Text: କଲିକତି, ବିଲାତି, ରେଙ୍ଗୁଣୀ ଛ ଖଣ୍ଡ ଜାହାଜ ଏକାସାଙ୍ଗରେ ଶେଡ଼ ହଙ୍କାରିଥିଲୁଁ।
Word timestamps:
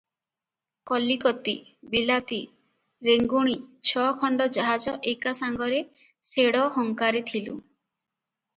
କଲିକତି, 0.91 1.53
ବିଲାତି, 1.91 2.39
ରେଙ୍ଗୁଣୀ 3.09 3.55
ଛ 3.91 4.07
ଖଣ୍ଡ 4.23 4.49
ଜାହାଜ 4.57 4.97
ଏକାସାଙ୍ଗରେ 5.15 5.85
ଶେଡ଼ 6.33 6.67
ହଙ୍କାରିଥିଲୁଁ। 6.81 7.59